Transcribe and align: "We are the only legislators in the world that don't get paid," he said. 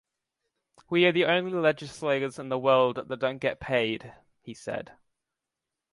"We 0.89 1.05
are 1.05 1.11
the 1.11 1.25
only 1.25 1.53
legislators 1.53 2.39
in 2.39 2.49
the 2.49 2.57
world 2.57 2.95
that 3.07 3.19
don't 3.19 3.37
get 3.37 3.59
paid," 3.59 4.11
he 4.41 4.55
said. 4.55 4.93